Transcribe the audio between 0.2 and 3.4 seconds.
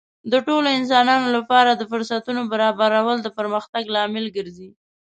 د ټولو انسانانو لپاره د فرصتونو برابرول د